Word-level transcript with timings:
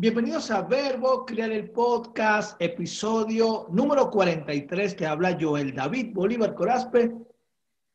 Bienvenidos 0.00 0.48
a 0.52 0.62
Verbo 0.62 1.26
Crear 1.26 1.50
el 1.50 1.70
Podcast, 1.70 2.54
episodio 2.62 3.66
número 3.72 4.08
43. 4.08 4.94
Te 4.94 5.04
habla 5.04 5.36
Joel 5.40 5.74
David 5.74 6.14
Bolívar 6.14 6.54
Corazpe. 6.54 7.12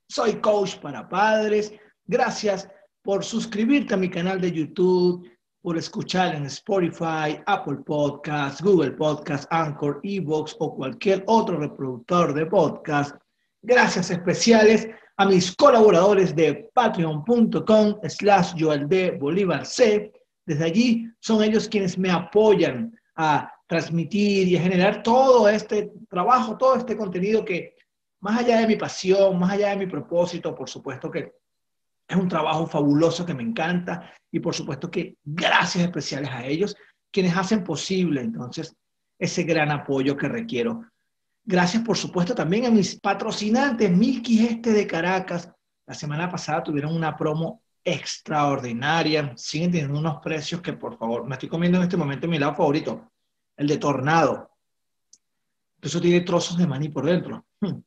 Soy 0.10 0.34
coach 0.42 0.80
para 0.80 1.08
padres. 1.08 1.72
Gracias 2.06 2.68
por 3.04 3.24
suscribirte 3.24 3.94
a 3.94 3.98
mi 3.98 4.10
canal 4.10 4.42
de 4.42 4.52
YouTube, 4.52 5.32
por 5.62 5.78
escuchar 5.78 6.36
en 6.36 6.46
Spotify, 6.48 7.42
Apple 7.46 7.78
Podcasts, 7.86 8.62
Google 8.62 8.92
Podcasts, 8.92 9.48
Anchor, 9.50 10.02
Evox 10.04 10.58
o 10.60 10.76
cualquier 10.76 11.24
otro 11.28 11.58
reproductor 11.58 12.34
de 12.34 12.46
podcast. 12.48 13.16
Gracias 13.62 14.12
especiales 14.12 14.90
a 15.16 15.26
mis 15.26 15.56
colaboradores 15.56 16.36
de 16.36 16.70
patreon.com 16.74 17.96
slash 18.10 18.56
Joel 18.60 18.90
D. 18.90 19.12
Bolívar 19.12 19.66
C. 19.66 20.12
Desde 20.46 20.66
allí 20.66 21.08
son 21.20 21.44
ellos 21.44 21.68
quienes 21.68 21.98
me 21.98 22.12
apoyan 22.12 22.98
a 23.16 23.52
transmitir 23.68 24.48
y 24.48 24.58
a 24.58 24.62
generar 24.62 25.04
todo 25.04 25.48
este 25.48 25.92
trabajo, 26.10 26.58
todo 26.58 26.76
este 26.76 26.98
contenido 26.98 27.46
que 27.46 27.76
más 28.20 28.40
allá 28.40 28.60
de 28.60 28.68
mi 28.68 28.76
pasión, 28.76 29.38
más 29.40 29.52
allá 29.52 29.70
de 29.70 29.78
mi 29.78 29.88
propósito, 29.88 30.56
por 30.56 30.70
supuesto 30.70 31.10
que 31.10 31.34
es 32.08 32.18
un 32.18 32.28
trabajo 32.28 32.68
fabuloso 32.68 33.26
que 33.26 33.34
me 33.34 33.44
encanta 33.44 34.12
y 34.32 34.40
por 34.40 34.54
supuesto 34.54 34.92
que 34.92 35.18
gracias 35.24 35.86
especiales 35.86 36.30
a 36.30 36.46
ellos 36.46 36.76
quienes 37.12 37.36
hacen 37.36 37.64
posible 37.64 38.22
entonces 38.22 38.76
ese 39.18 39.44
gran 39.44 39.72
apoyo 39.72 40.18
que 40.18 40.28
requiero 40.28 40.82
Gracias, 41.46 41.84
por 41.84 41.98
supuesto, 41.98 42.34
también 42.34 42.66
a 42.66 42.72
mis 42.72 42.98
patrocinantes, 43.00 43.92
Milky 43.92 44.46
Este 44.46 44.72
de 44.72 44.88
Caracas. 44.88 45.52
La 45.86 45.94
semana 45.94 46.30
pasada 46.30 46.64
tuvieron 46.64 46.96
una 46.96 47.18
promo 47.18 47.63
extraordinaria. 47.84 49.34
Siguen 49.36 49.72
teniendo 49.72 50.00
unos 50.00 50.22
precios 50.22 50.62
que, 50.62 50.74
por 50.74 50.98
favor, 50.98 51.26
me 51.26 51.36
estoy 51.36 51.50
comiendo 51.50 51.78
en 51.78 51.84
este 51.84 51.98
momento 51.98 52.28
mi 52.28 52.40
lado 52.40 52.56
favorito, 52.56 53.12
el 53.58 53.68
de 53.68 53.78
Tornado. 53.78 54.52
Eso 55.82 56.00
tiene 56.00 56.22
trozos 56.22 56.58
de 56.58 56.68
maní 56.68 56.90
por 56.90 57.06
dentro. 57.06 57.46
Hmm. 57.60 57.82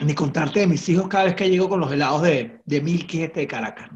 Ni 0.00 0.14
contarte 0.14 0.60
de 0.60 0.66
mis 0.66 0.88
hijos 0.88 1.08
cada 1.08 1.24
vez 1.24 1.34
que 1.34 1.48
llego 1.48 1.68
con 1.68 1.80
los 1.80 1.92
helados 1.92 2.22
de, 2.22 2.60
de 2.64 2.80
Milky 2.80 3.22
Este 3.22 3.40
de 3.40 3.46
Caracas. 3.46 3.90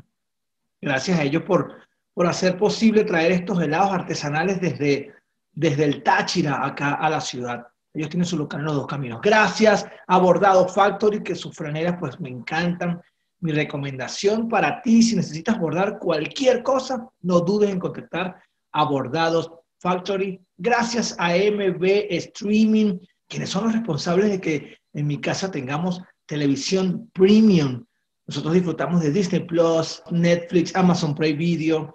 Gracias 0.81 1.19
a 1.19 1.25
ellos 1.25 1.43
por, 1.43 1.77
por 2.15 2.27
hacer 2.27 2.57
posible 2.57 3.05
traer 3.05 3.33
estos 3.33 3.61
helados 3.61 3.91
artesanales 3.91 4.61
desde 4.61 5.19
desde 5.59 5.85
el 5.85 6.05
Táchira 6.05 6.65
acá 6.65 6.95
a 6.95 7.11
la 7.11 7.21
ciudad. 7.21 7.67
Ellos 7.95 8.11
tienen 8.11 8.27
su 8.27 8.49
en 8.53 8.65
los 8.65 8.75
dos 8.75 8.87
caminos. 8.87 9.21
Gracias 9.23 9.87
a 10.07 10.19
Bordado 10.19 10.69
Factory, 10.69 11.23
que 11.23 11.35
sus 11.35 11.55
franeras 11.55 11.97
pues 11.99 12.19
me 12.21 12.29
encantan. 12.29 13.01
Mi 13.41 13.53
recomendación 13.53 14.49
para 14.49 14.83
ti, 14.83 15.01
si 15.03 15.15
necesitas 15.15 15.59
bordar 15.59 15.99
cualquier 15.99 16.63
cosa, 16.63 17.09
no 17.23 17.41
dudes 17.41 17.71
en 17.71 17.79
contactar 17.79 18.37
a 18.73 18.85
Bordados 18.85 19.53
Factory. 19.79 20.41
Gracias 20.57 21.15
a 21.19 21.31
MB 21.31 21.85
Streaming, 22.11 22.99
quienes 23.29 23.51
son 23.51 23.65
los 23.65 23.75
responsables 23.75 24.31
de 24.31 24.41
que 24.41 24.77
en 24.93 25.07
mi 25.07 25.21
casa 25.21 25.51
tengamos 25.51 26.03
televisión 26.27 27.09
premium. 27.13 27.85
Nosotros 28.27 28.55
disfrutamos 28.55 29.01
de 29.03 29.13
Disney 29.13 29.45
Plus, 29.45 30.03
Netflix, 30.11 30.75
Amazon 30.75 31.15
Prime 31.15 31.39
Video. 31.39 31.95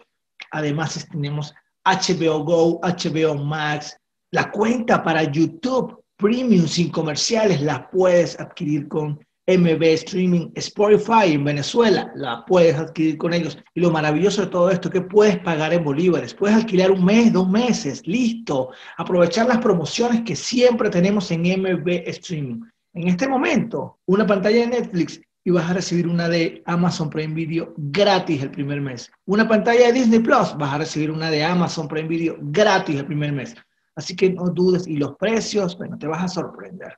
Además, 0.52 1.06
tenemos 1.12 1.54
HBO 1.86 2.44
Go, 2.44 2.80
HBO 2.82 3.36
Max, 3.36 3.98
la 4.34 4.50
cuenta 4.50 5.04
para 5.04 5.32
YouTube 5.32 6.04
Premium 6.18 6.66
sin 6.66 6.90
comerciales 6.90 7.62
la 7.62 7.88
puedes 7.92 8.40
adquirir 8.40 8.88
con 8.88 9.20
MB 9.46 9.84
Streaming, 9.84 10.50
Spotify 10.56 11.34
en 11.34 11.44
Venezuela, 11.44 12.12
la 12.16 12.44
puedes 12.44 12.76
adquirir 12.76 13.18
con 13.18 13.34
ellos. 13.34 13.60
Y 13.76 13.82
lo 13.82 13.92
maravilloso 13.92 14.42
de 14.42 14.48
todo 14.48 14.72
esto 14.72 14.88
es 14.88 14.94
que 14.94 15.02
puedes 15.02 15.38
pagar 15.38 15.72
en 15.74 15.84
bolívares, 15.84 16.34
puedes 16.34 16.56
alquilar 16.56 16.90
un 16.90 17.06
mes, 17.06 17.32
dos 17.32 17.48
meses, 17.48 18.02
listo. 18.08 18.72
Aprovechar 18.98 19.48
las 19.48 19.60
promociones 19.60 20.22
que 20.22 20.36
siempre 20.36 20.90
tenemos 20.90 21.30
en 21.30 21.42
MB 21.42 21.88
Streaming. 22.08 22.62
En 22.96 23.10
este 23.10 23.28
momento, 23.28 24.00
una 24.08 24.26
pantalla 24.26 24.62
de 24.62 24.68
Netflix 24.68 25.22
y 25.44 25.52
vas 25.52 25.70
a 25.70 25.74
recibir 25.74 26.08
una 26.08 26.28
de 26.28 26.64
Amazon 26.66 27.12
Prime 27.12 27.36
Video 27.36 27.74
gratis 27.78 28.42
el 28.42 28.50
primer 28.50 28.82
mes. 28.82 29.12
Una 29.26 29.48
pantalla 29.48 29.88
de 29.88 29.94
Disney 29.94 30.20
Plus, 30.20 30.58
vas 30.58 30.74
a 30.74 30.80
recibir 30.80 31.12
una 31.12 31.30
de 31.30 31.44
Amazon 31.44 31.88
Prime 31.88 32.08
Video 32.08 32.38
gratis 32.40 32.96
el 32.96 33.06
primer 33.06 33.32
mes. 33.32 33.56
Así 33.96 34.16
que 34.16 34.30
no 34.30 34.50
dudes 34.50 34.88
y 34.88 34.98
los 34.98 35.16
precios, 35.16 35.78
bueno, 35.78 35.98
te 35.98 36.08
vas 36.08 36.24
a 36.24 36.28
sorprender. 36.28 36.98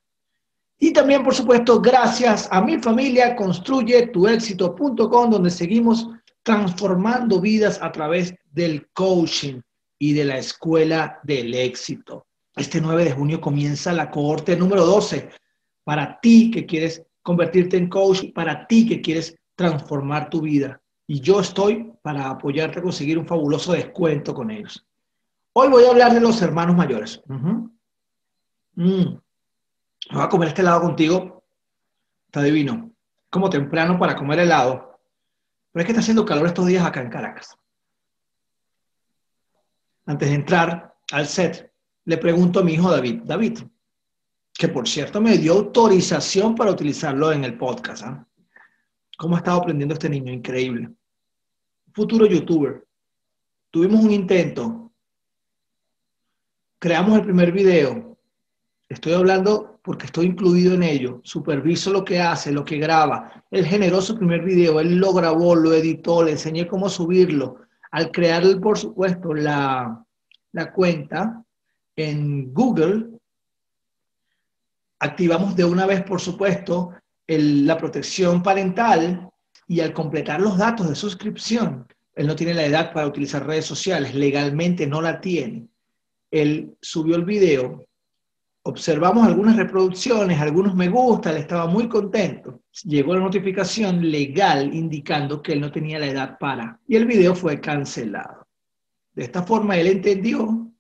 Y 0.78 0.92
también, 0.92 1.24
por 1.24 1.34
supuesto, 1.34 1.80
gracias 1.82 2.48
a 2.52 2.62
mi 2.62 2.78
familia, 2.80 3.36
construye 3.36 4.08
tu 4.08 4.28
éxito.com, 4.28 5.30
donde 5.30 5.50
seguimos 5.50 6.10
transformando 6.44 7.40
vidas 7.40 7.80
a 7.82 7.92
través 7.92 8.36
del 8.52 8.88
coaching 8.94 9.62
y 9.98 10.14
de 10.14 10.26
la 10.26 10.38
escuela 10.38 11.20
del 11.24 11.54
éxito. 11.54 12.28
Este 12.56 12.80
9 12.80 13.06
de 13.06 13.12
junio 13.12 13.42
comienza 13.42 13.92
la 13.94 14.10
cohorte 14.12 14.56
número 14.56 14.86
12 14.86 15.30
para 15.84 16.20
ti 16.20 16.52
que 16.52 16.66
quieres 16.66 17.04
convertirte 17.22 17.78
en 17.78 17.90
coach 17.90 18.32
para 18.34 18.68
ti 18.68 18.88
que 18.88 19.02
quieres 19.02 19.36
transformar 19.56 20.30
tu 20.30 20.42
vida. 20.42 20.82
Y 21.08 21.22
yo 21.22 21.40
estoy 21.40 21.92
para 22.02 22.30
apoyarte 22.30 22.80
a 22.80 22.84
conseguir 22.84 23.18
un 23.18 23.26
fabuloso 23.26 23.74
descuento 23.74 24.34
con 24.34 24.52
ellos. 24.52 24.86
Hoy 25.58 25.70
voy 25.70 25.86
a 25.86 25.90
hablar 25.90 26.14
de 26.14 26.20
los 26.20 26.42
hermanos 26.42 26.76
mayores. 26.76 27.22
Mm. 27.28 27.70
Voy 28.76 30.22
a 30.22 30.28
comer 30.28 30.50
este 30.50 30.62
helado 30.62 30.82
contigo. 30.82 31.46
Está 32.26 32.44
divino. 32.44 32.92
Como 33.30 33.50
temprano 33.50 33.98
para 33.98 34.18
comer 34.18 34.40
helado. 34.40 35.00
Pero 35.72 35.82
es 35.82 35.86
que 35.86 35.92
está 35.94 36.02
haciendo 36.02 36.26
calor 36.26 36.48
estos 36.48 36.66
días 36.66 36.86
acá 36.86 37.02
en 37.02 37.10
Caracas. 37.10 37.58
Antes 40.06 40.28
de 40.28 40.36
entrar 40.36 40.94
al 41.14 41.26
set, 41.26 41.72
le 42.04 42.18
pregunto 42.18 42.60
a 42.60 42.64
mi 42.64 42.74
hijo 42.74 42.92
David, 42.92 43.22
David, 43.24 43.60
que 44.54 44.68
por 44.68 44.90
cierto 44.90 45.22
me 45.22 45.38
dio 45.38 45.54
autorización 45.54 46.54
para 46.54 46.72
utilizarlo 46.72 47.32
en 47.32 47.46
el 47.46 47.58
podcast. 47.58 48.04
¿ah? 48.04 48.28
¿Cómo 49.18 49.36
ha 49.36 49.40
estado 49.40 49.60
aprendiendo 49.60 49.94
este 49.94 50.10
niño? 50.10 50.34
Increíble. 50.34 50.90
Futuro 51.94 52.26
youtuber. 52.26 52.86
Tuvimos 53.72 54.04
un 54.04 54.12
intento. 54.12 54.85
Creamos 56.86 57.18
el 57.18 57.24
primer 57.24 57.52
video. 57.52 58.16
Estoy 58.88 59.14
hablando 59.14 59.80
porque 59.84 60.06
estoy 60.06 60.28
incluido 60.28 60.76
en 60.76 60.84
ello. 60.84 61.20
Superviso 61.24 61.92
lo 61.92 62.06
que 62.06 62.22
hace, 62.22 62.52
lo 62.52 62.64
que 62.64 62.78
graba. 62.78 63.44
Él 63.50 63.66
generó 63.66 64.02
su 64.02 64.16
primer 64.16 64.44
video, 64.44 64.80
él 64.80 64.98
lo 64.98 65.12
grabó, 65.12 65.56
lo 65.56 65.74
editó, 65.74 66.22
le 66.22 66.34
enseñé 66.34 66.68
cómo 66.68 66.88
subirlo. 66.88 67.56
Al 67.90 68.12
crear, 68.12 68.44
por 68.62 68.78
supuesto, 68.78 69.34
la, 69.34 70.06
cuenta 70.76 71.44
en 71.96 72.54
Google, 72.54 73.18
activamos 75.00 75.56
de 75.56 75.66
una 75.66 75.88
vez, 75.88 76.04
por 76.04 76.22
supuesto, 76.22 76.92
la 77.26 77.80
protección 77.80 78.44
parental 78.44 79.28
y 79.68 79.80
al 79.80 79.92
completar 79.92 80.40
los 80.40 80.56
datos 80.56 80.88
de 80.88 80.94
suscripción, 80.94 81.88
él 82.14 82.28
no 82.28 82.36
tiene 82.36 82.54
la 82.54 82.66
edad 82.66 82.94
para 82.94 83.08
utilizar 83.08 83.44
redes 83.44 83.66
sociales, 83.66 84.14
legalmente 84.14 84.86
no 84.86 85.02
la 85.02 85.20
tiene. 85.20 85.68
Él 86.36 86.76
subió 86.82 87.16
el 87.16 87.24
video, 87.24 87.86
observamos 88.64 89.26
algunas 89.26 89.56
reproducciones, 89.56 90.42
algunos 90.42 90.76
me 90.76 90.90
gusta, 90.90 91.30
él 91.30 91.38
estaba 91.38 91.66
muy 91.68 91.88
contento. 91.88 92.62
Llegó 92.84 93.14
la 93.14 93.22
notificación 93.22 94.12
legal 94.12 94.74
indicando 94.74 95.42
que 95.42 95.54
él 95.54 95.62
no 95.62 95.72
tenía 95.72 95.98
la 95.98 96.08
edad 96.08 96.38
para 96.38 96.78
y 96.88 96.98
el 96.98 97.06
video 97.06 97.36
fue 97.36 97.62
cancelado. 97.62 98.46
De 99.14 99.24
esta 99.24 99.44
forma 99.44 99.78
él 99.78 99.88
entendió 99.88 100.74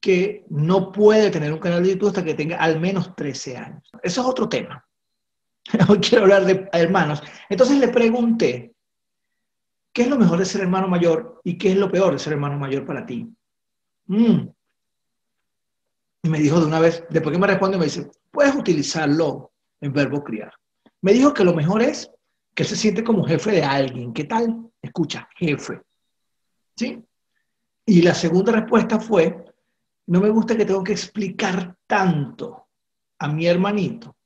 que 0.00 0.46
no 0.48 0.90
puede 0.90 1.30
tener 1.30 1.52
un 1.52 1.58
canal 1.58 1.82
de 1.82 1.90
YouTube 1.90 2.08
hasta 2.08 2.24
que 2.24 2.34
tenga 2.34 2.56
al 2.56 2.80
menos 2.80 3.14
13 3.14 3.56
años. 3.58 3.90
Eso 4.02 4.20
es 4.22 4.26
otro 4.26 4.48
tema. 4.48 4.82
Hoy 5.88 5.98
quiero 5.98 6.24
hablar 6.24 6.46
de 6.46 6.66
hermanos. 6.72 7.22
Entonces 7.50 7.78
le 7.78 7.88
pregunté, 7.88 8.74
¿qué 9.92 10.02
es 10.02 10.08
lo 10.08 10.18
mejor 10.18 10.38
de 10.38 10.46
ser 10.46 10.62
hermano 10.62 10.88
mayor 10.88 11.42
y 11.44 11.58
qué 11.58 11.72
es 11.72 11.76
lo 11.76 11.90
peor 11.90 12.14
de 12.14 12.18
ser 12.18 12.32
hermano 12.32 12.58
mayor 12.58 12.86
para 12.86 13.04
ti? 13.04 13.28
Mm. 14.06 14.48
Y 16.22 16.28
me 16.28 16.38
dijo 16.38 16.60
de 16.60 16.66
una 16.66 16.80
vez, 16.80 17.04
después 17.10 17.32
que 17.32 17.40
me 17.40 17.46
responde, 17.46 17.78
me 17.78 17.84
dice, 17.84 18.10
puedes 18.30 18.54
utilizarlo 18.54 19.52
en 19.80 19.92
verbo 19.92 20.22
criar. 20.22 20.52
Me 21.00 21.12
dijo 21.12 21.34
que 21.34 21.44
lo 21.44 21.54
mejor 21.54 21.82
es 21.82 22.10
que 22.54 22.64
se 22.64 22.76
siente 22.76 23.02
como 23.02 23.24
jefe 23.24 23.50
de 23.50 23.64
alguien. 23.64 24.12
¿Qué 24.12 24.24
tal? 24.24 24.70
Escucha, 24.80 25.28
jefe. 25.36 25.80
¿Sí? 26.76 27.02
Y 27.84 28.02
la 28.02 28.14
segunda 28.14 28.52
respuesta 28.52 29.00
fue 29.00 29.44
no 30.06 30.20
me 30.20 30.30
gusta 30.30 30.56
que 30.56 30.64
tengo 30.64 30.82
que 30.82 30.92
explicar 30.92 31.76
tanto 31.86 32.66
a 33.18 33.28
mi 33.28 33.46
hermanito 33.46 34.16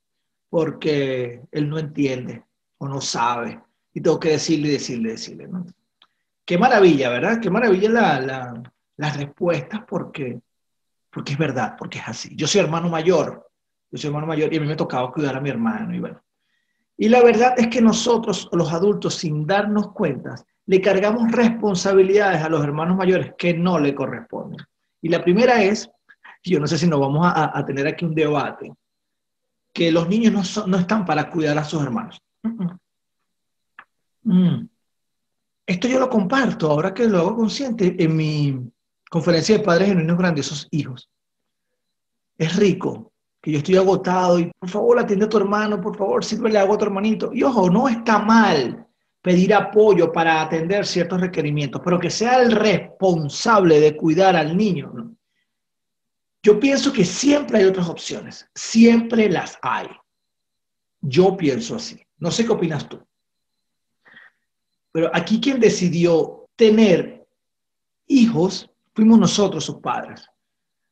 porque 0.49 1.41
él 1.51 1.69
no 1.69 1.77
entiende 1.77 2.43
o 2.77 2.87
no 2.87 3.01
sabe 3.01 3.61
y 3.93 4.01
tengo 4.01 4.19
que 4.19 4.31
decirle, 4.31 4.69
decirle, 4.69 5.11
decirle. 5.11 5.47
¿no? 5.47 5.65
Qué 6.45 6.57
maravilla, 6.57 7.09
¿verdad? 7.09 7.39
Qué 7.41 7.49
maravilla 7.49 7.89
la, 7.89 8.63
las 8.95 9.17
respuestas 9.17 9.81
porque, 9.87 10.39
porque 11.09 11.33
es 11.33 11.37
verdad, 11.37 11.75
porque 11.77 11.99
es 11.99 12.07
así. 12.07 12.35
Yo 12.35 12.47
soy 12.47 12.61
hermano 12.61 12.89
mayor, 12.89 13.49
yo 13.91 13.97
soy 13.97 14.07
hermano 14.09 14.27
mayor 14.27 14.53
y 14.53 14.57
a 14.57 14.61
mí 14.61 14.67
me 14.67 14.75
tocaba 14.75 15.11
cuidar 15.11 15.35
a 15.35 15.41
mi 15.41 15.49
hermano 15.49 15.95
y 15.95 15.99
bueno. 15.99 16.21
Y 16.97 17.09
la 17.09 17.21
verdad 17.21 17.53
es 17.57 17.67
que 17.67 17.81
nosotros, 17.81 18.49
los 18.51 18.73
adultos, 18.73 19.15
sin 19.15 19.45
darnos 19.45 19.91
cuenta, 19.91 20.35
le 20.65 20.81
cargamos 20.81 21.31
responsabilidades 21.31 22.41
a 22.41 22.49
los 22.49 22.63
hermanos 22.63 22.97
mayores 22.97 23.33
que 23.37 23.53
no 23.53 23.79
le 23.79 23.93
corresponden. 23.93 24.65
Y 25.01 25.09
la 25.09 25.23
primera 25.23 25.61
es, 25.63 25.89
yo 26.43 26.59
no 26.59 26.67
sé 26.67 26.77
si 26.77 26.87
nos 26.87 26.99
vamos 26.99 27.25
a, 27.33 27.63
tener 27.65 27.87
aquí 27.87 28.03
un 28.03 28.15
debate, 28.15 28.73
que 29.71 29.91
los 29.91 30.09
niños 30.09 30.65
no, 30.67 30.77
están 30.77 31.05
para 31.05 31.29
cuidar 31.29 31.57
a 31.57 31.63
sus 31.63 31.83
hermanos. 31.83 32.19
Mm. 34.23 34.67
Esto 35.67 35.87
yo 35.87 35.99
lo 35.99 36.09
comparto 36.09 36.71
ahora 36.71 36.93
que 36.93 37.07
lo 37.07 37.19
hago 37.19 37.35
consciente 37.35 37.95
en 38.03 38.15
mi 38.15 38.71
conferencia 39.09 39.57
de 39.57 39.63
padres 39.63 39.89
genuinos 39.89 40.17
grandiosos 40.17 40.67
hijos. 40.71 41.09
Es 42.37 42.55
rico 42.55 43.11
que 43.41 43.51
yo 43.51 43.57
estoy 43.59 43.77
agotado 43.77 44.39
y 44.39 44.51
por 44.59 44.69
favor 44.69 44.99
atiende 44.99 45.25
a 45.25 45.29
tu 45.29 45.37
hermano, 45.37 45.81
por 45.81 45.95
favor 45.97 46.23
sírvele 46.23 46.59
agua 46.59 46.75
a 46.75 46.77
tu 46.77 46.85
hermanito. 46.85 47.31
Y 47.33 47.43
ojo, 47.43 47.69
no 47.69 47.87
está 47.87 48.19
mal 48.19 48.85
pedir 49.21 49.53
apoyo 49.53 50.11
para 50.11 50.41
atender 50.41 50.85
ciertos 50.85 51.19
requerimientos, 51.19 51.81
pero 51.83 51.99
que 51.99 52.09
sea 52.09 52.41
el 52.41 52.51
responsable 52.51 53.79
de 53.79 53.95
cuidar 53.95 54.35
al 54.35 54.55
niño. 54.55 55.15
Yo 56.43 56.59
pienso 56.59 56.93
que 56.93 57.03
siempre 57.03 57.57
hay 57.57 57.65
otras 57.65 57.89
opciones, 57.89 58.49
siempre 58.55 59.29
las 59.29 59.57
hay. 59.61 59.87
Yo 61.01 61.35
pienso 61.35 61.75
así. 61.75 62.01
No 62.19 62.31
sé 62.31 62.45
qué 62.45 62.51
opinas 62.51 62.87
tú. 62.87 63.05
Pero 64.91 65.11
aquí 65.13 65.39
quien 65.41 65.59
decidió 65.59 66.47
tener 66.55 67.27
hijos 68.07 68.71
fuimos 68.97 69.19
nosotros, 69.19 69.63
sus 69.63 69.75
padres. 69.75 70.27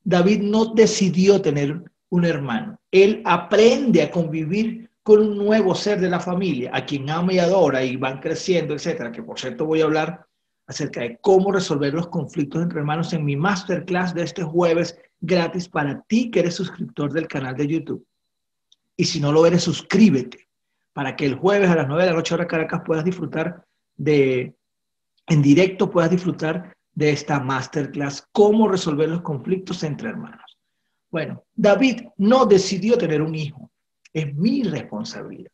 David 0.04 0.44
no 0.44 0.76
decidió 0.76 1.42
tener 1.42 1.82
un 2.10 2.24
hermano. 2.24 2.80
Él 2.92 3.24
aprende 3.26 4.04
a 4.04 4.12
convivir 4.12 4.92
con 5.02 5.22
un 5.22 5.36
nuevo 5.36 5.74
ser 5.74 6.00
de 6.00 6.12
la 6.12 6.20
familia, 6.20 6.70
a 6.72 6.86
quien 6.86 7.10
ama 7.10 7.34
y 7.34 7.40
adora 7.40 7.84
y 7.84 7.96
van 7.96 8.20
creciendo, 8.20 8.76
etcétera, 8.76 9.12
que 9.12 9.24
por 9.24 9.40
cierto 9.40 9.66
voy 9.66 9.82
a 9.82 9.86
hablar 9.86 10.28
acerca 10.68 11.02
de 11.02 11.18
cómo 11.20 11.52
resolver 11.52 11.96
los 11.96 12.10
conflictos 12.10 12.62
entre 12.62 12.78
hermanos 12.78 13.12
en 13.12 13.26
mi 13.26 13.36
masterclass 13.36 14.14
de 14.14 14.22
este 14.22 14.44
jueves 14.44 14.96
gratis 15.20 15.68
para 15.68 16.00
ti 16.02 16.30
que 16.30 16.42
eres 16.42 16.54
suscriptor 16.54 17.12
del 17.12 17.28
canal 17.28 17.56
de 17.56 17.68
YouTube. 17.68 18.06
Y 18.96 19.06
si 19.06 19.20
no 19.20 19.32
lo 19.32 19.48
eres, 19.48 19.64
suscríbete 19.64 20.48
para 20.94 21.16
que 21.16 21.26
el 21.26 21.34
jueves 21.34 21.72
a 21.72 21.76
las 21.76 21.88
9 21.88 22.04
de 22.04 22.10
la 22.12 22.16
noche 22.16 22.36
hora 22.36 22.46
Caracas 22.46 22.84
puedas 22.86 23.04
disfrutar 23.04 23.66
de, 23.98 24.54
en 25.26 25.42
directo 25.42 25.90
puedas 25.90 26.12
disfrutar 26.12 26.76
de 26.96 27.12
esta 27.12 27.40
masterclass, 27.40 28.28
cómo 28.32 28.68
resolver 28.68 29.10
los 29.10 29.22
conflictos 29.22 29.84
entre 29.84 30.10
hermanos. 30.10 30.58
Bueno, 31.12 31.44
David 31.54 32.02
no 32.18 32.46
decidió 32.46 32.98
tener 32.98 33.22
un 33.22 33.36
hijo 33.36 33.66
es 34.16 34.34
mi 34.34 34.64
responsabilidad. 34.64 35.52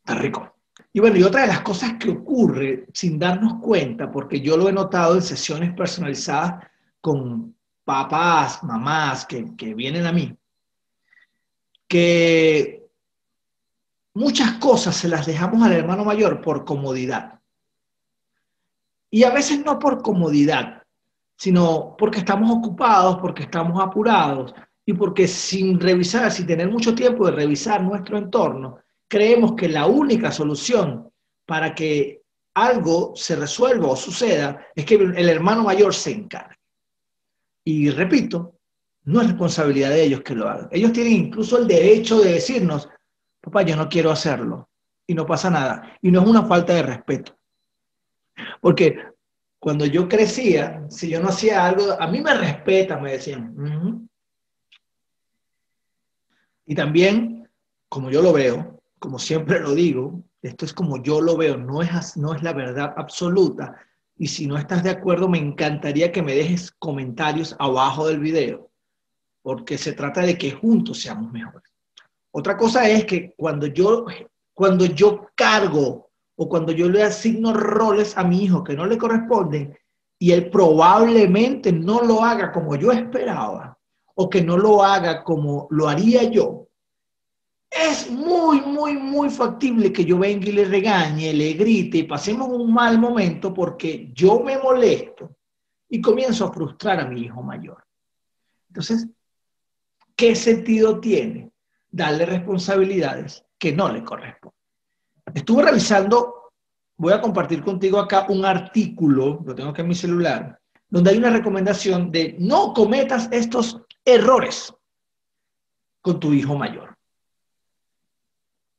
Está 0.00 0.14
rico. 0.16 0.54
Y 0.92 1.00
bueno, 1.00 1.16
y 1.16 1.22
otra 1.22 1.42
de 1.42 1.46
las 1.48 1.62
cosas 1.62 1.94
que 1.98 2.10
ocurre 2.10 2.86
sin 2.92 3.18
darnos 3.18 3.54
cuenta, 3.62 4.12
porque 4.12 4.42
yo 4.42 4.58
lo 4.58 4.68
he 4.68 4.72
notado 4.72 5.14
en 5.14 5.22
sesiones 5.22 5.72
personalizadas 5.72 6.66
con 7.00 7.56
papás, 7.84 8.62
mamás 8.62 9.24
que, 9.24 9.56
que 9.56 9.72
vienen 9.74 10.04
a 10.04 10.12
mí, 10.12 10.36
que 11.88 12.86
muchas 14.12 14.58
cosas 14.58 14.94
se 14.94 15.08
las 15.08 15.24
dejamos 15.24 15.62
al 15.62 15.72
hermano 15.72 16.04
mayor 16.04 16.42
por 16.42 16.66
comodidad. 16.66 17.39
Y 19.10 19.24
a 19.24 19.30
veces 19.30 19.64
no 19.64 19.78
por 19.78 20.02
comodidad, 20.02 20.82
sino 21.36 21.96
porque 21.98 22.18
estamos 22.18 22.50
ocupados, 22.50 23.18
porque 23.20 23.42
estamos 23.42 23.82
apurados, 23.82 24.54
y 24.86 24.92
porque 24.92 25.28
sin 25.28 25.78
revisar, 25.78 26.30
sin 26.32 26.46
tener 26.46 26.68
mucho 26.68 26.94
tiempo 26.94 27.26
de 27.26 27.32
revisar 27.32 27.82
nuestro 27.82 28.18
entorno, 28.18 28.78
creemos 29.08 29.54
que 29.54 29.68
la 29.68 29.86
única 29.86 30.32
solución 30.32 31.10
para 31.46 31.74
que 31.74 32.22
algo 32.54 33.12
se 33.14 33.36
resuelva 33.36 33.88
o 33.88 33.96
suceda 33.96 34.66
es 34.74 34.84
que 34.84 34.96
el 34.96 35.28
hermano 35.28 35.64
mayor 35.64 35.94
se 35.94 36.12
encargue. 36.12 36.56
Y 37.64 37.90
repito, 37.90 38.56
no 39.04 39.20
es 39.20 39.28
responsabilidad 39.28 39.90
de 39.90 40.02
ellos 40.02 40.22
que 40.22 40.34
lo 40.34 40.48
hagan. 40.48 40.68
Ellos 40.70 40.92
tienen 40.92 41.12
incluso 41.12 41.58
el 41.58 41.66
derecho 41.66 42.20
de 42.20 42.32
decirnos, 42.32 42.88
papá, 43.40 43.62
yo 43.62 43.76
no 43.76 43.88
quiero 43.88 44.10
hacerlo. 44.10 44.68
Y 45.06 45.14
no 45.14 45.26
pasa 45.26 45.50
nada. 45.50 45.98
Y 46.02 46.10
no 46.10 46.22
es 46.22 46.28
una 46.28 46.44
falta 46.44 46.74
de 46.74 46.82
respeto. 46.82 47.36
Porque 48.60 48.98
cuando 49.58 49.86
yo 49.86 50.08
crecía, 50.08 50.84
si 50.88 51.10
yo 51.10 51.20
no 51.20 51.28
hacía 51.28 51.66
algo, 51.66 52.00
a 52.00 52.06
mí 52.08 52.20
me 52.20 52.34
respeta, 52.34 52.98
me 52.98 53.12
decían. 53.12 54.08
Y 56.66 56.74
también, 56.74 57.48
como 57.88 58.10
yo 58.10 58.22
lo 58.22 58.32
veo, 58.32 58.80
como 58.98 59.18
siempre 59.18 59.60
lo 59.60 59.74
digo, 59.74 60.22
esto 60.42 60.64
es 60.64 60.72
como 60.72 61.02
yo 61.02 61.20
lo 61.20 61.36
veo, 61.36 61.56
no 61.56 61.82
es, 61.82 62.16
no 62.16 62.34
es 62.34 62.42
la 62.42 62.52
verdad 62.52 62.94
absoluta. 62.96 63.76
Y 64.16 64.28
si 64.28 64.46
no 64.46 64.56
estás 64.56 64.82
de 64.82 64.90
acuerdo, 64.90 65.28
me 65.28 65.38
encantaría 65.38 66.12
que 66.12 66.22
me 66.22 66.34
dejes 66.34 66.70
comentarios 66.72 67.56
abajo 67.58 68.06
del 68.06 68.20
video, 68.20 68.70
porque 69.42 69.78
se 69.78 69.92
trata 69.92 70.22
de 70.22 70.36
que 70.36 70.52
juntos 70.52 71.00
seamos 71.00 71.32
mejores. 71.32 71.70
Otra 72.30 72.56
cosa 72.56 72.88
es 72.88 73.04
que 73.04 73.34
cuando 73.36 73.66
yo, 73.66 74.06
cuando 74.54 74.86
yo 74.86 75.28
cargo 75.34 76.09
o 76.42 76.48
cuando 76.48 76.72
yo 76.72 76.88
le 76.88 77.02
asigno 77.02 77.52
roles 77.52 78.16
a 78.16 78.24
mi 78.24 78.44
hijo 78.44 78.64
que 78.64 78.74
no 78.74 78.86
le 78.86 78.96
corresponden 78.96 79.76
y 80.18 80.32
él 80.32 80.48
probablemente 80.48 81.70
no 81.70 82.00
lo 82.00 82.24
haga 82.24 82.50
como 82.50 82.76
yo 82.76 82.92
esperaba, 82.92 83.76
o 84.14 84.30
que 84.30 84.40
no 84.40 84.56
lo 84.56 84.82
haga 84.82 85.22
como 85.22 85.66
lo 85.70 85.86
haría 85.86 86.24
yo, 86.24 86.66
es 87.70 88.10
muy, 88.10 88.62
muy, 88.62 88.96
muy 88.96 89.28
factible 89.28 89.92
que 89.92 90.02
yo 90.06 90.18
venga 90.18 90.48
y 90.48 90.52
le 90.52 90.64
regañe, 90.64 91.34
le 91.34 91.52
grite 91.52 91.98
y 91.98 92.02
pasemos 92.04 92.48
un 92.48 92.72
mal 92.72 92.98
momento 92.98 93.52
porque 93.52 94.10
yo 94.14 94.40
me 94.40 94.56
molesto 94.56 95.36
y 95.90 96.00
comienzo 96.00 96.46
a 96.46 96.52
frustrar 96.54 97.00
a 97.00 97.06
mi 97.06 97.20
hijo 97.20 97.42
mayor. 97.42 97.84
Entonces, 98.68 99.06
¿qué 100.16 100.34
sentido 100.34 101.00
tiene 101.00 101.52
darle 101.90 102.24
responsabilidades 102.24 103.44
que 103.58 103.72
no 103.72 103.90
le 103.92 104.02
corresponden? 104.02 104.59
Estuve 105.34 105.62
revisando, 105.62 106.52
voy 106.96 107.12
a 107.12 107.20
compartir 107.20 107.62
contigo 107.62 107.98
acá 107.98 108.26
un 108.28 108.44
artículo, 108.44 109.42
lo 109.44 109.54
tengo 109.54 109.70
aquí 109.70 109.80
en 109.80 109.88
mi 109.88 109.94
celular, 109.94 110.58
donde 110.88 111.10
hay 111.10 111.18
una 111.18 111.30
recomendación 111.30 112.10
de 112.10 112.36
no 112.38 112.72
cometas 112.72 113.28
estos 113.30 113.80
errores 114.04 114.74
con 116.00 116.18
tu 116.18 116.32
hijo 116.32 116.56
mayor. 116.56 116.96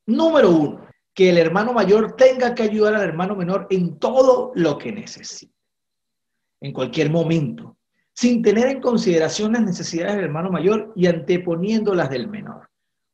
Número 0.07 0.49
uno, 0.49 0.87
que 1.13 1.29
el 1.29 1.37
hermano 1.37 1.73
mayor 1.73 2.15
tenga 2.15 2.55
que 2.55 2.63
ayudar 2.63 2.95
al 2.95 3.03
hermano 3.03 3.35
menor 3.35 3.67
en 3.69 3.99
todo 3.99 4.51
lo 4.55 4.77
que 4.77 4.91
necesite, 4.91 5.53
en 6.59 6.73
cualquier 6.73 7.09
momento, 7.09 7.77
sin 8.13 8.41
tener 8.41 8.67
en 8.67 8.81
consideración 8.81 9.53
las 9.53 9.63
necesidades 9.63 10.15
del 10.15 10.25
hermano 10.25 10.51
mayor 10.51 10.91
y 10.95 11.07
anteponiendo 11.07 11.93
las 11.93 12.09
del 12.09 12.27
menor. 12.27 12.69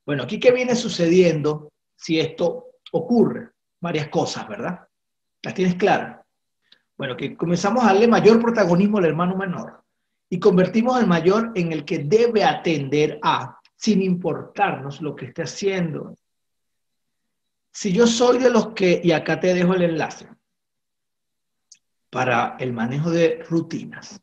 Bueno, 0.06 0.24
aquí 0.24 0.40
qué 0.40 0.52
viene 0.52 0.76
sucediendo 0.76 1.70
si 1.96 2.20
esto 2.20 2.67
ocurre? 2.92 3.50
Varias 3.80 4.08
cosas, 4.10 4.48
¿verdad? 4.48 4.88
¿Las 5.44 5.54
tienes 5.54 5.76
claras? 5.76 6.26
Bueno, 6.98 7.16
que 7.16 7.38
comenzamos 7.38 7.84
a 7.84 7.88
darle 7.88 8.08
mayor 8.08 8.42
protagonismo 8.42 8.98
al 8.98 9.06
hermano 9.06 9.36
menor 9.36 9.84
y 10.30 10.40
convertimos 10.40 10.98
al 10.98 11.08
mayor 11.08 11.52
en 11.56 11.72
el 11.72 11.86
que 11.86 12.00
debe 12.00 12.44
atender 12.44 13.20
a, 13.22 13.60
sin 13.76 14.02
importarnos 14.02 15.02
lo 15.02 15.16
que 15.16 15.26
esté 15.28 15.44
haciendo. 15.44 16.16
Si 17.72 17.94
yo 17.94 18.08
soy 18.08 18.40
de 18.40 18.50
los 18.50 18.74
que, 18.74 19.00
y 19.04 19.12
acá 19.12 19.40
te 19.40 19.54
dejo 19.54 19.76
el 19.76 19.84
enlace, 19.84 20.28
para 22.10 22.56
el 22.60 22.74
manejo 22.74 23.12
de 23.12 23.44
rutinas, 23.48 24.20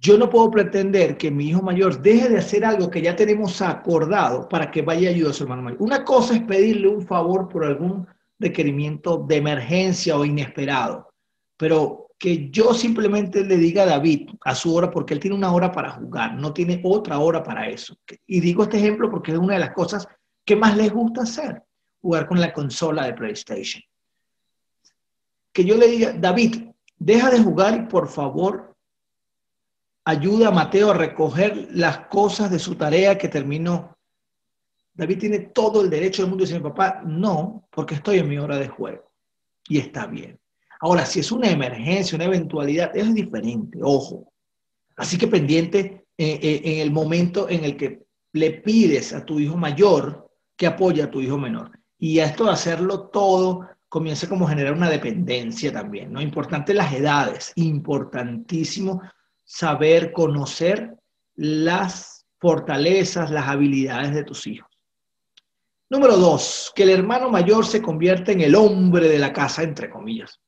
yo 0.00 0.16
no 0.16 0.30
puedo 0.30 0.50
pretender 0.50 1.16
que 1.16 1.30
mi 1.30 1.48
hijo 1.48 1.62
mayor 1.62 2.00
deje 2.00 2.28
de 2.28 2.38
hacer 2.38 2.64
algo 2.64 2.90
que 2.90 3.02
ya 3.02 3.16
tenemos 3.16 3.60
acordado 3.60 4.48
para 4.48 4.70
que 4.70 4.82
vaya 4.82 5.08
a 5.08 5.12
ayudar 5.12 5.32
a 5.32 5.34
su 5.34 5.42
hermano 5.44 5.62
mayor. 5.62 5.82
Una 5.82 6.04
cosa 6.04 6.34
es 6.34 6.42
pedirle 6.42 6.88
un 6.88 7.04
favor 7.06 7.48
por 7.48 7.64
algún 7.64 8.06
requerimiento 8.38 9.18
de 9.18 9.36
emergencia 9.36 10.16
o 10.16 10.24
inesperado, 10.24 11.08
pero 11.56 12.06
que 12.18 12.50
yo 12.50 12.74
simplemente 12.74 13.44
le 13.44 13.56
diga 13.56 13.84
a 13.84 13.86
David 13.86 14.30
a 14.44 14.54
su 14.54 14.74
hora, 14.74 14.90
porque 14.90 15.14
él 15.14 15.20
tiene 15.20 15.36
una 15.36 15.52
hora 15.52 15.70
para 15.72 15.90
jugar, 15.90 16.34
no 16.34 16.52
tiene 16.52 16.80
otra 16.84 17.18
hora 17.18 17.42
para 17.42 17.68
eso. 17.68 17.96
Y 18.26 18.40
digo 18.40 18.64
este 18.64 18.78
ejemplo 18.78 19.10
porque 19.10 19.32
es 19.32 19.38
una 19.38 19.54
de 19.54 19.60
las 19.60 19.72
cosas 19.72 20.06
que 20.44 20.56
más 20.56 20.76
les 20.76 20.92
gusta 20.92 21.22
hacer, 21.22 21.62
jugar 22.00 22.26
con 22.26 22.40
la 22.40 22.52
consola 22.52 23.04
de 23.06 23.14
PlayStation. 23.14 23.82
Que 25.52 25.64
yo 25.64 25.76
le 25.76 25.88
diga, 25.88 26.12
David, 26.12 26.68
deja 26.96 27.30
de 27.30 27.40
jugar 27.40 27.74
y 27.74 27.86
por 27.86 28.08
favor 28.08 28.76
ayuda 30.08 30.48
a 30.48 30.52
Mateo 30.52 30.90
a 30.90 30.94
recoger 30.94 31.68
las 31.72 32.06
cosas 32.06 32.50
de 32.50 32.58
su 32.58 32.76
tarea 32.76 33.18
que 33.18 33.28
terminó. 33.28 33.94
David 34.94 35.18
tiene 35.18 35.38
todo 35.40 35.82
el 35.82 35.90
derecho 35.90 36.22
del 36.22 36.30
mundo 36.30 36.44
de 36.44 36.48
decir, 36.48 36.62
papá, 36.62 37.02
no, 37.04 37.68
porque 37.70 37.96
estoy 37.96 38.18
en 38.18 38.28
mi 38.28 38.38
hora 38.38 38.56
de 38.56 38.68
juego. 38.68 39.12
Y 39.68 39.76
está 39.76 40.06
bien. 40.06 40.40
Ahora, 40.80 41.04
si 41.04 41.20
es 41.20 41.30
una 41.30 41.50
emergencia, 41.50 42.16
una 42.16 42.24
eventualidad, 42.24 42.96
es 42.96 43.12
diferente, 43.12 43.80
ojo. 43.82 44.32
Así 44.96 45.18
que 45.18 45.28
pendiente 45.28 46.06
eh, 46.16 46.40
eh, 46.42 46.62
en 46.64 46.80
el 46.80 46.90
momento 46.90 47.46
en 47.50 47.64
el 47.64 47.76
que 47.76 48.06
le 48.32 48.52
pides 48.62 49.12
a 49.12 49.26
tu 49.26 49.38
hijo 49.38 49.58
mayor 49.58 50.30
que 50.56 50.66
apoye 50.66 51.02
a 51.02 51.10
tu 51.10 51.20
hijo 51.20 51.36
menor. 51.36 51.78
Y 51.98 52.18
esto 52.20 52.46
de 52.46 52.52
hacerlo 52.52 53.10
todo 53.10 53.68
comienza 53.90 54.26
como 54.26 54.46
a 54.46 54.50
generar 54.50 54.72
una 54.72 54.88
dependencia 54.88 55.70
también, 55.70 56.14
¿no? 56.14 56.22
Importante 56.22 56.72
las 56.72 56.94
edades, 56.94 57.52
importantísimo 57.56 59.02
saber 59.48 60.12
conocer 60.12 60.94
las 61.34 62.26
fortalezas, 62.38 63.30
las 63.30 63.48
habilidades 63.48 64.14
de 64.14 64.22
tus 64.22 64.46
hijos. 64.46 64.68
Número 65.88 66.18
dos, 66.18 66.70
que 66.76 66.82
el 66.82 66.90
hermano 66.90 67.30
mayor 67.30 67.64
se 67.64 67.80
convierta 67.80 68.30
en 68.30 68.42
el 68.42 68.54
hombre 68.54 69.08
de 69.08 69.18
la 69.18 69.32
casa, 69.32 69.62
entre 69.62 69.88
comillas. 69.88 70.38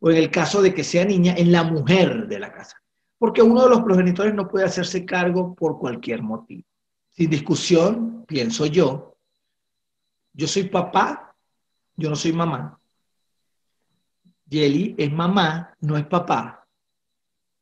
O 0.00 0.10
en 0.10 0.16
el 0.16 0.28
caso 0.28 0.60
de 0.60 0.74
que 0.74 0.82
sea 0.82 1.04
niña, 1.04 1.34
en 1.36 1.52
la 1.52 1.62
mujer 1.62 2.26
de 2.26 2.40
la 2.40 2.52
casa. 2.52 2.76
Porque 3.16 3.42
uno 3.42 3.62
de 3.62 3.70
los 3.70 3.82
progenitores 3.82 4.34
no 4.34 4.48
puede 4.48 4.64
hacerse 4.64 5.06
cargo 5.06 5.54
por 5.54 5.78
cualquier 5.78 6.20
motivo. 6.20 6.66
Sin 7.10 7.30
discusión, 7.30 8.24
pienso 8.26 8.66
yo, 8.66 9.16
yo 10.32 10.48
soy 10.48 10.64
papá, 10.64 11.36
yo 11.94 12.10
no 12.10 12.16
soy 12.16 12.32
mamá. 12.32 12.76
Yeli 14.46 14.96
es 14.98 15.12
mamá, 15.12 15.76
no 15.80 15.96
es 15.96 16.06
papá. 16.06 16.66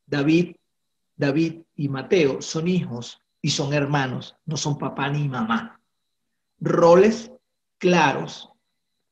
David, 0.07 0.57
David 1.21 1.63
y 1.77 1.89
Mateo 1.89 2.41
son 2.41 2.67
hijos 2.67 3.21
y 3.43 3.51
son 3.51 3.75
hermanos, 3.75 4.37
no 4.47 4.57
son 4.57 4.79
papá 4.79 5.09
ni 5.11 5.29
mamá. 5.29 5.81
Roles 6.59 7.31
claros 7.79 8.51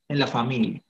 en 0.08 0.18
la 0.18 0.26
familia. 0.26 0.82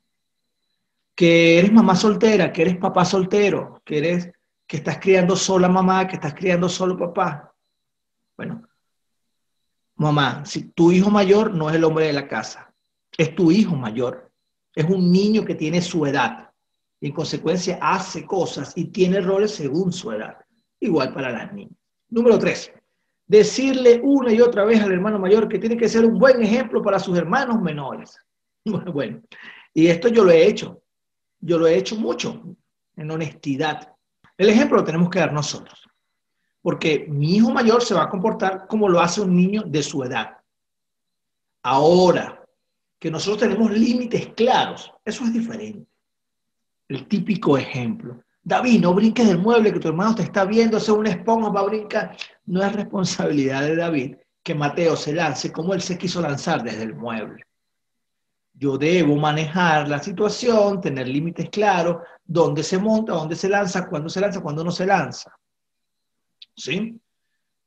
Que 1.16 1.58
eres 1.58 1.72
mamá 1.72 1.96
soltera, 1.96 2.52
que 2.52 2.62
eres 2.62 2.76
papá 2.76 3.04
soltero, 3.04 3.82
que 3.84 3.98
eres 3.98 4.32
que 4.66 4.76
estás 4.76 4.98
criando 4.98 5.34
sola 5.34 5.68
mamá, 5.68 6.06
que 6.06 6.14
estás 6.14 6.34
criando 6.34 6.68
solo 6.68 6.96
papá. 6.96 7.52
Bueno, 8.36 8.62
mamá, 9.96 10.44
si 10.46 10.68
tu 10.70 10.92
hijo 10.92 11.10
mayor 11.10 11.52
no 11.52 11.68
es 11.68 11.76
el 11.76 11.84
hombre 11.84 12.06
de 12.06 12.12
la 12.12 12.28
casa, 12.28 12.72
es 13.16 13.34
tu 13.34 13.50
hijo 13.50 13.74
mayor, 13.74 14.30
es 14.72 14.84
un 14.84 15.10
niño 15.10 15.44
que 15.44 15.56
tiene 15.56 15.82
su 15.82 16.06
edad 16.06 16.52
y 17.00 17.08
en 17.08 17.12
consecuencia 17.12 17.78
hace 17.80 18.24
cosas 18.24 18.72
y 18.76 18.86
tiene 18.86 19.20
roles 19.20 19.54
según 19.54 19.92
su 19.92 20.12
edad, 20.12 20.38
igual 20.80 21.12
para 21.12 21.30
las 21.30 21.52
niñas. 21.52 21.78
Número 22.10 22.38
tres, 22.38 22.72
decirle 23.26 24.00
una 24.02 24.32
y 24.32 24.40
otra 24.40 24.64
vez 24.64 24.80
al 24.80 24.92
hermano 24.92 25.18
mayor 25.18 25.48
que 25.48 25.58
tiene 25.58 25.76
que 25.76 25.88
ser 25.88 26.04
un 26.04 26.18
buen 26.18 26.42
ejemplo 26.42 26.82
para 26.82 26.98
sus 26.98 27.16
hermanos 27.16 27.60
menores. 27.60 28.18
Bueno, 28.92 29.22
y 29.72 29.86
esto 29.86 30.08
yo 30.08 30.24
lo 30.24 30.30
he 30.30 30.46
hecho, 30.46 30.82
yo 31.40 31.58
lo 31.58 31.66
he 31.66 31.76
hecho 31.76 31.96
mucho, 31.96 32.42
en 32.96 33.10
honestidad. 33.10 33.94
El 34.36 34.50
ejemplo 34.50 34.76
lo 34.76 34.84
tenemos 34.84 35.08
que 35.08 35.20
dar 35.20 35.32
nosotros 35.32 35.88
porque 36.68 37.06
mi 37.08 37.36
hijo 37.36 37.50
mayor 37.50 37.82
se 37.82 37.94
va 37.94 38.04
a 38.04 38.08
comportar 38.10 38.66
como 38.66 38.88
lo 38.88 39.00
hace 39.00 39.20
un 39.20 39.34
niño 39.34 39.62
de 39.62 39.82
su 39.82 40.02
edad. 40.02 40.36
Ahora, 41.62 42.44
que 42.98 43.10
nosotros 43.10 43.40
tenemos 43.40 43.70
límites 43.70 44.28
claros, 44.34 44.92
eso 45.04 45.24
es 45.24 45.32
diferente. 45.32 45.88
El 46.88 47.06
típico 47.06 47.56
ejemplo. 47.56 48.22
David, 48.48 48.80
no 48.80 48.94
brinques 48.94 49.28
del 49.28 49.36
mueble 49.36 49.74
que 49.74 49.78
tu 49.78 49.88
hermano 49.88 50.14
te 50.14 50.22
está 50.22 50.46
viendo, 50.46 50.78
es 50.78 50.88
una 50.88 51.10
esponja, 51.10 51.50
va 51.50 51.60
a 51.60 51.64
brincar. 51.64 52.16
No 52.46 52.64
es 52.64 52.72
responsabilidad 52.72 53.60
de 53.60 53.76
David 53.76 54.16
que 54.42 54.54
Mateo 54.54 54.96
se 54.96 55.12
lance 55.12 55.52
como 55.52 55.74
él 55.74 55.82
se 55.82 55.98
quiso 55.98 56.22
lanzar 56.22 56.62
desde 56.62 56.84
el 56.84 56.94
mueble. 56.94 57.44
Yo 58.54 58.78
debo 58.78 59.16
manejar 59.16 59.86
la 59.86 60.02
situación, 60.02 60.80
tener 60.80 61.06
límites 61.06 61.50
claros, 61.50 61.98
dónde 62.24 62.62
se 62.62 62.78
monta, 62.78 63.12
dónde 63.12 63.36
se 63.36 63.50
lanza, 63.50 63.86
cuándo 63.86 64.08
se 64.08 64.22
lanza, 64.22 64.40
cuándo 64.40 64.64
no 64.64 64.70
se 64.70 64.86
lanza. 64.86 65.30
¿sí? 66.56 66.98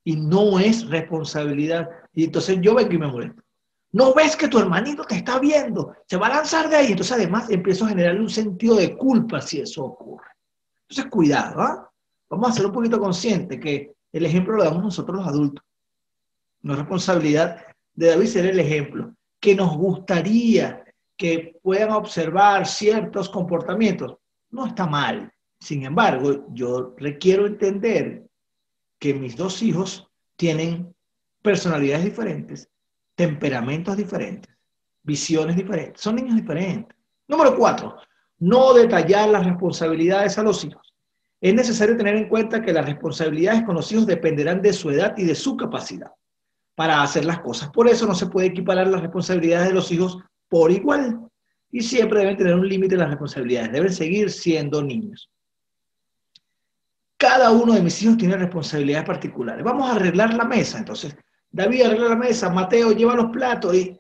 Y 0.04 0.16
no 0.16 0.58
es 0.58 0.90
responsabilidad. 0.90 1.88
Y 2.12 2.24
entonces 2.24 2.58
yo 2.60 2.74
vengo 2.74 2.92
y 2.92 2.98
me 2.98 3.08
molesto. 3.08 3.44
No 3.92 4.16
ves 4.16 4.36
que 4.36 4.48
tu 4.48 4.58
hermanito 4.58 5.04
te 5.04 5.18
está 5.18 5.38
viendo, 5.38 5.94
se 6.08 6.18
va 6.18 6.26
a 6.26 6.38
lanzar 6.38 6.70
de 6.70 6.78
ahí. 6.78 6.88
Entonces 6.88 7.16
además 7.16 7.52
empiezo 7.52 7.86
a 7.86 7.90
generarle 7.90 8.22
un 8.22 8.30
sentido 8.32 8.78
de 8.78 8.98
culpa 8.98 9.42
si 9.42 9.60
eso 9.60 9.86
ocurre. 9.86 10.31
Entonces 10.92 11.10
cuidado, 11.10 11.62
¿ah? 11.62 11.90
Vamos 12.30 12.50
a 12.50 12.52
ser 12.52 12.66
un 12.66 12.74
poquito 12.74 13.00
conscientes 13.00 13.62
que 13.62 13.94
el 14.12 14.26
ejemplo 14.26 14.58
lo 14.58 14.66
damos 14.66 14.84
nosotros 14.84 15.20
los 15.20 15.28
adultos. 15.28 15.64
No 16.64 16.74
es 16.74 16.80
responsabilidad 16.80 17.66
de 17.94 18.08
David 18.08 18.28
ser 18.28 18.46
el 18.46 18.60
ejemplo. 18.60 19.16
Que 19.40 19.56
nos 19.56 19.78
gustaría 19.78 20.84
que 21.16 21.58
puedan 21.64 21.92
observar 21.92 22.68
ciertos 22.68 23.30
comportamientos. 23.30 24.18
No 24.50 24.66
está 24.66 24.86
mal. 24.86 25.32
Sin 25.62 25.86
embargo, 25.86 26.48
yo 26.50 26.94
requiero 26.98 27.48
entender 27.48 28.28
que 29.00 29.14
mis 29.14 29.38
dos 29.38 29.62
hijos 29.62 30.10
tienen 30.36 30.94
personalidades 31.42 32.04
diferentes, 32.04 32.70
temperamentos 33.16 33.96
diferentes, 33.96 34.54
visiones 35.04 35.56
diferentes, 35.56 36.02
son 36.02 36.18
niños 36.18 36.36
diferentes. 36.36 36.98
Número 37.30 37.56
cuatro, 37.56 37.96
no 38.42 38.74
detallar 38.74 39.30
las 39.30 39.46
responsabilidades 39.46 40.38
a 40.38 40.44
los 40.44 40.66
hijos. 40.66 40.94
Es 41.40 41.54
necesario 41.54 41.96
tener 41.96 42.18
en 42.18 42.28
cuenta 42.28 42.62
que 42.62 42.74
las 42.74 42.86
responsabilidades 42.86 43.64
con 43.64 43.76
los 43.76 43.90
hijos 43.94 44.06
dependerán 44.06 44.62
de 44.62 44.74
su 44.74 44.90
edad 44.90 45.14
y 45.18 45.24
de 45.24 45.36
su 45.36 45.56
capacidad 45.56 46.12
para 46.76 47.02
hacer 47.02 47.24
las 47.24 47.40
cosas. 47.40 47.70
Por 47.70 47.88
eso 47.88 48.06
no 48.06 48.14
se 48.14 48.26
puede 48.26 48.48
equiparar 48.48 48.88
las 48.88 49.02
responsabilidades 49.02 49.70
de 49.70 49.74
los 49.74 49.90
hijos 49.94 50.18
por 50.50 50.70
igual. 50.72 51.22
Y 51.72 51.82
siempre 51.82 52.20
deben 52.20 52.36
tener 52.36 52.56
un 52.56 52.68
límite 52.68 52.98
las 52.98 53.10
responsabilidades. 53.10 53.72
Deben 53.72 53.94
seguir 53.94 54.30
siendo 54.30 54.84
niños 54.84 55.32
cada 57.22 57.52
uno 57.52 57.74
de 57.74 57.84
mis 57.84 58.02
hijos 58.02 58.18
tiene 58.18 58.36
responsabilidades 58.36 59.06
particulares. 59.06 59.64
Vamos 59.64 59.88
a 59.88 59.94
arreglar 59.94 60.34
la 60.34 60.44
mesa. 60.44 60.80
Entonces, 60.80 61.16
David 61.52 61.84
arregla 61.84 62.10
la 62.10 62.16
mesa, 62.16 62.50
Mateo 62.50 62.94
lleva 62.94 63.14
los 63.14 63.30
platos 63.30 63.76
y 63.76 63.96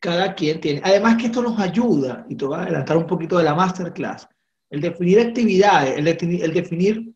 cada 0.00 0.34
quien 0.34 0.60
tiene. 0.60 0.80
Además 0.84 1.16
que 1.16 1.26
esto 1.26 1.42
nos 1.42 1.58
ayuda, 1.58 2.26
y 2.28 2.36
te 2.36 2.44
voy 2.44 2.56
a 2.56 2.62
adelantar 2.62 2.96
un 2.96 3.06
poquito 3.06 3.38
de 3.38 3.44
la 3.44 3.54
masterclass, 3.54 4.28
el 4.70 4.80
definir 4.80 5.20
actividades, 5.20 5.96
el, 5.96 6.08
el 6.08 6.54
definir 6.54 7.14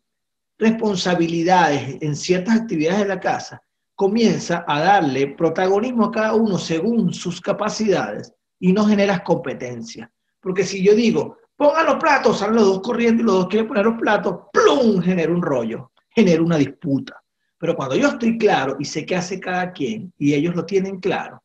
responsabilidades 0.57 1.97
en 2.01 2.15
ciertas 2.15 2.61
actividades 2.61 2.99
de 2.99 3.07
la 3.07 3.19
casa, 3.19 3.61
comienza 3.95 4.63
a 4.67 4.79
darle 4.79 5.27
protagonismo 5.27 6.05
a 6.05 6.11
cada 6.11 6.33
uno 6.33 6.57
según 6.57 7.13
sus 7.13 7.39
capacidades 7.41 8.33
y 8.59 8.71
no 8.71 8.85
generas 8.85 9.21
competencia. 9.21 10.11
Porque 10.39 10.63
si 10.63 10.83
yo 10.83 10.95
digo, 10.95 11.37
Pongan 11.61 11.85
los 11.85 11.97
platos, 11.97 12.39
salen 12.39 12.55
los 12.55 12.65
dos 12.65 12.81
corriendo 12.81 13.21
y 13.21 13.25
los 13.27 13.35
dos 13.35 13.47
quieren 13.47 13.67
poner 13.67 13.85
los 13.85 13.99
platos, 13.99 14.45
¡plum! 14.51 14.99
Genera 14.99 15.31
un 15.31 15.43
rollo, 15.43 15.91
genera 16.09 16.41
una 16.41 16.57
disputa. 16.57 17.21
Pero 17.59 17.75
cuando 17.75 17.95
yo 17.95 18.07
estoy 18.07 18.39
claro 18.39 18.77
y 18.79 18.85
sé 18.85 19.05
qué 19.05 19.15
hace 19.15 19.39
cada 19.39 19.71
quien 19.71 20.11
y 20.17 20.33
ellos 20.33 20.55
lo 20.55 20.65
tienen 20.65 20.99
claro, 20.99 21.43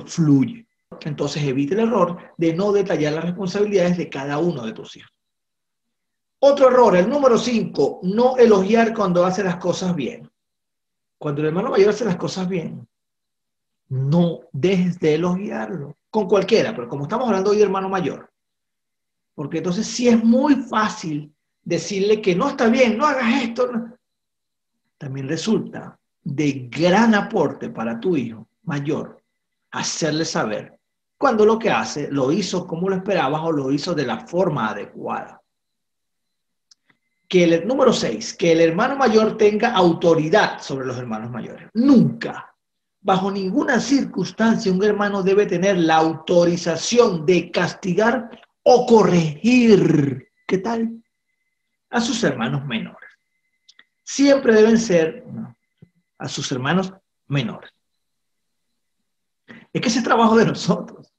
pues 0.00 0.12
fluye. 0.12 0.66
Entonces 1.02 1.44
evite 1.44 1.74
el 1.74 1.80
error 1.80 2.18
de 2.36 2.52
no 2.52 2.72
detallar 2.72 3.12
las 3.12 3.24
responsabilidades 3.24 3.96
de 3.96 4.08
cada 4.08 4.38
uno 4.38 4.66
de 4.66 4.72
tus 4.72 4.96
hijos. 4.96 5.10
Otro 6.40 6.68
error, 6.68 6.96
el 6.96 7.08
número 7.08 7.38
cinco, 7.38 8.00
no 8.02 8.36
elogiar 8.36 8.92
cuando 8.92 9.24
hace 9.24 9.44
las 9.44 9.56
cosas 9.56 9.94
bien. 9.94 10.28
Cuando 11.16 11.40
el 11.42 11.48
hermano 11.48 11.70
mayor 11.70 11.90
hace 11.90 12.04
las 12.04 12.16
cosas 12.16 12.48
bien, 12.48 12.86
no 13.88 14.40
dejes 14.52 14.98
de 14.98 15.14
elogiarlo. 15.14 15.96
Con 16.10 16.26
cualquiera, 16.26 16.74
pero 16.74 16.88
como 16.88 17.04
estamos 17.04 17.28
hablando 17.28 17.50
hoy 17.50 17.58
de 17.58 17.64
hermano 17.64 17.88
mayor, 17.88 18.30
porque 19.34 19.58
entonces 19.58 19.86
sí 19.86 20.08
es 20.08 20.22
muy 20.22 20.56
fácil 20.56 21.32
decirle 21.62 22.20
que 22.20 22.34
no 22.34 22.48
está 22.48 22.68
bien, 22.68 22.98
no 22.98 23.06
hagas 23.06 23.42
esto. 23.42 23.68
También 24.98 25.28
resulta 25.28 25.98
de 26.22 26.68
gran 26.70 27.14
aporte 27.14 27.70
para 27.70 27.98
tu 27.98 28.16
hijo 28.16 28.48
mayor 28.62 29.23
hacerle 29.74 30.24
saber 30.24 30.78
cuando 31.18 31.44
lo 31.44 31.58
que 31.58 31.70
hace 31.70 32.08
lo 32.10 32.30
hizo 32.30 32.66
como 32.66 32.88
lo 32.88 32.96
esperabas 32.96 33.42
o 33.42 33.52
lo 33.52 33.72
hizo 33.72 33.94
de 33.94 34.06
la 34.06 34.26
forma 34.26 34.68
adecuada. 34.68 35.40
Que 37.28 37.44
el 37.44 37.66
número 37.66 37.92
seis, 37.92 38.34
que 38.34 38.52
el 38.52 38.60
hermano 38.60 38.96
mayor 38.96 39.36
tenga 39.36 39.72
autoridad 39.72 40.60
sobre 40.60 40.86
los 40.86 40.96
hermanos 40.96 41.30
mayores. 41.30 41.68
Nunca, 41.74 42.54
bajo 43.00 43.30
ninguna 43.30 43.80
circunstancia, 43.80 44.70
un 44.70 44.82
hermano 44.84 45.22
debe 45.22 45.46
tener 45.46 45.76
la 45.78 45.96
autorización 45.96 47.26
de 47.26 47.50
castigar 47.50 48.30
o 48.62 48.86
corregir, 48.86 50.28
¿qué 50.46 50.58
tal? 50.58 51.02
A 51.90 52.00
sus 52.00 52.22
hermanos 52.22 52.64
menores. 52.64 53.10
Siempre 54.04 54.54
deben 54.54 54.78
ser 54.78 55.24
a 56.18 56.28
sus 56.28 56.52
hermanos 56.52 56.92
menores. 57.26 57.73
Es 59.74 59.80
que 59.80 59.88
ese 59.88 59.98
es 59.98 60.04
trabajo 60.04 60.36
de 60.36 60.46
nosotros. 60.46 61.12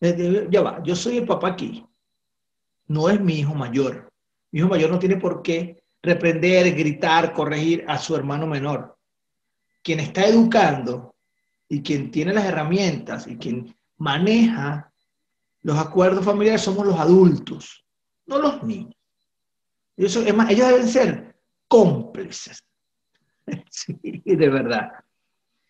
Ya 0.00 0.62
va, 0.62 0.82
yo 0.84 0.94
soy 0.94 1.18
el 1.18 1.26
papá 1.26 1.48
aquí. 1.48 1.84
No 2.86 3.10
es 3.10 3.20
mi 3.20 3.40
hijo 3.40 3.54
mayor. 3.54 4.10
Mi 4.52 4.60
hijo 4.60 4.68
mayor 4.68 4.90
no 4.90 4.98
tiene 5.00 5.16
por 5.16 5.42
qué 5.42 5.82
reprender, 6.00 6.74
gritar, 6.74 7.32
corregir 7.32 7.84
a 7.88 7.98
su 7.98 8.14
hermano 8.14 8.46
menor. 8.46 8.96
Quien 9.82 9.98
está 9.98 10.26
educando 10.26 11.16
y 11.68 11.82
quien 11.82 12.10
tiene 12.12 12.32
las 12.32 12.44
herramientas 12.44 13.26
y 13.26 13.36
quien 13.36 13.76
maneja 13.96 14.92
los 15.62 15.76
acuerdos 15.76 16.24
familiares 16.24 16.62
somos 16.62 16.86
los 16.86 16.98
adultos, 16.98 17.84
no 18.26 18.38
los 18.38 18.62
niños. 18.62 18.94
Más, 20.34 20.50
ellos 20.50 20.68
deben 20.68 20.88
ser 20.88 21.36
cómplices. 21.66 22.64
Sí, 23.70 23.98
de 24.24 24.48
verdad. 24.48 24.92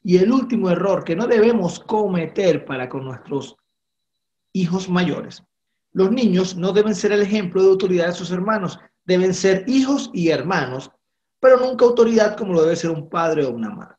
Y 0.05 0.19
el 0.19 0.33
último 0.33 0.71
error 0.71 1.05
que 1.05 1.15
no 1.15 1.27
debemos 1.27 1.79
cometer 1.79 2.65
para 2.65 2.89
con 2.89 3.05
nuestros 3.05 3.57
hijos 4.53 4.89
mayores. 4.89 5.43
Los 5.93 6.11
niños 6.11 6.57
no 6.57 6.73
deben 6.73 6.95
ser 6.95 7.13
el 7.13 7.23
ejemplo 7.23 7.63
de 7.63 7.69
autoridad 7.69 8.07
de 8.07 8.13
sus 8.13 8.31
hermanos, 8.31 8.79
deben 9.05 9.35
ser 9.35 9.65
hijos 9.69 10.11
y 10.13 10.31
hermanos, 10.31 10.91
pero 11.39 11.59
nunca 11.59 11.85
autoridad 11.85 12.37
como 12.37 12.55
lo 12.55 12.63
debe 12.63 12.77
ser 12.77 12.91
un 12.91 13.09
padre 13.09 13.45
o 13.45 13.51
una 13.51 13.71
madre. 13.71 13.97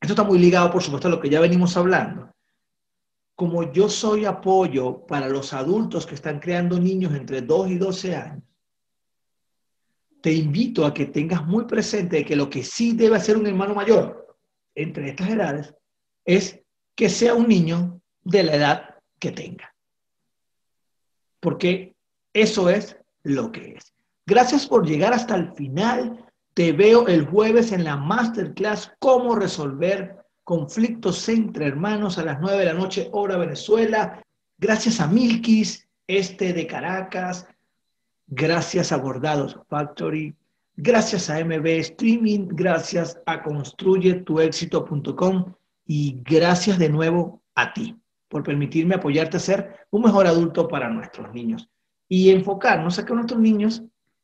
Esto 0.00 0.12
está 0.12 0.24
muy 0.24 0.38
ligado, 0.38 0.70
por 0.70 0.82
supuesto, 0.82 1.08
a 1.08 1.10
lo 1.10 1.20
que 1.20 1.30
ya 1.30 1.40
venimos 1.40 1.76
hablando. 1.76 2.30
Como 3.34 3.72
yo 3.72 3.88
soy 3.88 4.24
apoyo 4.24 5.06
para 5.06 5.28
los 5.28 5.52
adultos 5.52 6.06
que 6.06 6.14
están 6.14 6.40
creando 6.40 6.78
niños 6.78 7.14
entre 7.14 7.42
2 7.42 7.70
y 7.70 7.78
12 7.78 8.16
años, 8.16 8.42
te 10.22 10.32
invito 10.32 10.84
a 10.84 10.92
que 10.92 11.06
tengas 11.06 11.46
muy 11.46 11.64
presente 11.64 12.24
que 12.24 12.34
lo 12.34 12.50
que 12.50 12.64
sí 12.64 12.92
debe 12.92 13.16
hacer 13.16 13.36
un 13.36 13.46
hermano 13.46 13.74
mayor 13.74 14.25
entre 14.76 15.08
estas 15.08 15.28
edades 15.30 15.74
es 16.24 16.60
que 16.94 17.08
sea 17.08 17.34
un 17.34 17.48
niño 17.48 18.00
de 18.22 18.44
la 18.44 18.54
edad 18.54 18.94
que 19.18 19.32
tenga. 19.32 19.74
Porque 21.40 21.96
eso 22.32 22.70
es 22.70 22.96
lo 23.22 23.50
que 23.50 23.74
es. 23.74 23.92
Gracias 24.24 24.66
por 24.66 24.86
llegar 24.86 25.12
hasta 25.12 25.34
el 25.36 25.52
final. 25.52 26.24
Te 26.54 26.72
veo 26.72 27.06
el 27.06 27.26
jueves 27.26 27.72
en 27.72 27.84
la 27.84 27.96
masterclass 27.96 28.92
Cómo 28.98 29.34
resolver 29.34 30.16
conflictos 30.42 31.28
entre 31.28 31.66
hermanos 31.66 32.18
a 32.18 32.24
las 32.24 32.40
9 32.40 32.58
de 32.58 32.64
la 32.66 32.74
noche, 32.74 33.08
hora 33.12 33.36
Venezuela. 33.36 34.22
Gracias 34.58 35.00
a 35.00 35.06
Milkis, 35.06 35.88
este 36.06 36.52
de 36.52 36.66
Caracas. 36.66 37.46
Gracias 38.26 38.92
a 38.92 38.96
Bordados 38.96 39.58
Factory. 39.68 40.34
Gracias 40.76 41.30
a 41.30 41.44
MB 41.44 41.66
Streaming. 41.66 42.48
Gracias 42.50 43.20
a 43.26 43.42
construyetuexito.com. 43.42 45.54
Y 45.86 46.20
gracias 46.24 46.78
de 46.78 46.88
nuevo 46.88 47.42
a 47.54 47.72
ti 47.72 47.96
por 48.28 48.42
permitirme 48.42 48.96
apoyarte 48.96 49.36
a 49.36 49.40
ser 49.40 49.86
un 49.90 50.02
mejor 50.02 50.26
adulto 50.26 50.68
para 50.68 50.88
nuestros 50.88 51.32
niños 51.32 51.68
y 52.08 52.30
enfocarnos 52.30 52.98
a 52.98 53.04
que 53.04 53.14
nuestros 53.14 53.40
niños 53.40 53.82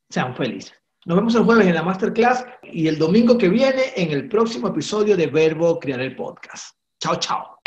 sean 0.09 0.35
felices. 0.35 0.73
Nos 1.05 1.17
vemos 1.17 1.35
el 1.35 1.43
jueves 1.43 1.67
en 1.67 1.75
la 1.75 1.83
masterclass 1.83 2.45
y 2.63 2.87
el 2.87 2.97
domingo 2.97 3.37
que 3.37 3.49
viene 3.49 3.93
en 3.95 4.11
el 4.11 4.29
próximo 4.29 4.69
episodio 4.69 5.17
de 5.17 5.27
Verbo 5.27 5.79
Crear 5.79 5.99
el 5.99 6.15
Podcast. 6.15 6.77
Chao, 6.99 7.17
chao. 7.17 7.57